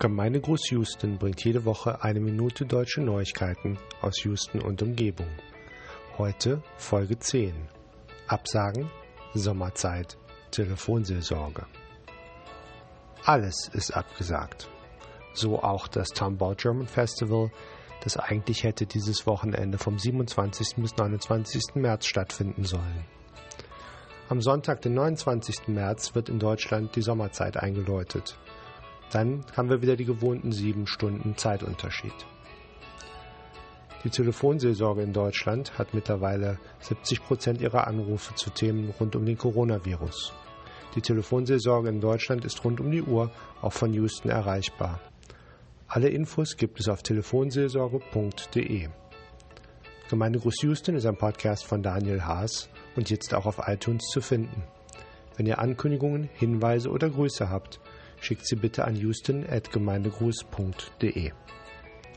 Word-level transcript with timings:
Gemeindegruß 0.00 0.70
Houston 0.70 1.18
bringt 1.18 1.44
jede 1.44 1.66
Woche 1.66 2.02
eine 2.02 2.20
Minute 2.20 2.64
deutsche 2.64 3.02
Neuigkeiten 3.02 3.78
aus 4.00 4.24
Houston 4.24 4.62
und 4.62 4.80
Umgebung. 4.80 5.28
Heute 6.16 6.62
Folge 6.78 7.18
10. 7.18 7.52
Absagen, 8.26 8.90
Sommerzeit, 9.34 10.16
Telefonseelsorge. 10.52 11.66
Alles 13.26 13.68
ist 13.74 13.90
abgesagt. 13.90 14.70
So 15.34 15.62
auch 15.62 15.86
das 15.86 16.08
Tombau 16.08 16.54
German 16.54 16.86
Festival, 16.86 17.50
das 18.02 18.16
eigentlich 18.16 18.64
hätte 18.64 18.86
dieses 18.86 19.26
Wochenende 19.26 19.76
vom 19.76 19.98
27. 19.98 20.76
bis 20.76 20.96
29. 20.96 21.74
März 21.74 22.06
stattfinden 22.06 22.64
sollen. 22.64 23.04
Am 24.30 24.40
Sonntag, 24.40 24.80
den 24.80 24.94
29. 24.94 25.68
März, 25.68 26.14
wird 26.14 26.30
in 26.30 26.38
Deutschland 26.38 26.96
die 26.96 27.02
Sommerzeit 27.02 27.58
eingeläutet. 27.58 28.38
Dann 29.10 29.44
haben 29.56 29.68
wir 29.70 29.82
wieder 29.82 29.96
die 29.96 30.04
gewohnten 30.04 30.52
sieben 30.52 30.86
Stunden 30.86 31.36
Zeitunterschied. 31.36 32.14
Die 34.04 34.10
Telefonseelsorge 34.10 35.02
in 35.02 35.12
Deutschland 35.12 35.76
hat 35.78 35.92
mittlerweile 35.92 36.58
70 36.80 37.22
Prozent 37.22 37.60
ihrer 37.60 37.86
Anrufe 37.86 38.34
zu 38.34 38.50
Themen 38.50 38.94
rund 38.98 39.14
um 39.14 39.26
den 39.26 39.36
Coronavirus. 39.36 40.32
Die 40.94 41.02
Telefonseelsorge 41.02 41.88
in 41.88 42.00
Deutschland 42.00 42.44
ist 42.44 42.64
rund 42.64 42.80
um 42.80 42.90
die 42.90 43.02
Uhr 43.02 43.30
auch 43.60 43.72
von 43.72 43.92
Houston 43.92 44.30
erreichbar. 44.30 45.00
Alle 45.86 46.08
Infos 46.08 46.56
gibt 46.56 46.80
es 46.80 46.88
auf 46.88 47.02
telefonseelsorge.de. 47.02 48.88
Gemeindegruß 50.08 50.62
Houston 50.62 50.94
ist 50.94 51.06
ein 51.06 51.16
Podcast 51.16 51.66
von 51.66 51.82
Daniel 51.82 52.22
Haas 52.22 52.68
und 52.96 53.10
jetzt 53.10 53.34
auch 53.34 53.46
auf 53.46 53.60
iTunes 53.66 54.04
zu 54.06 54.20
finden. 54.20 54.62
Wenn 55.36 55.46
ihr 55.46 55.58
Ankündigungen, 55.58 56.28
Hinweise 56.34 56.90
oder 56.90 57.10
Grüße 57.10 57.50
habt, 57.50 57.80
schickt 58.20 58.46
sie 58.46 58.56
bitte 58.56 58.84
an 58.84 58.96
houston.gemeindegruß.de. 58.96 61.32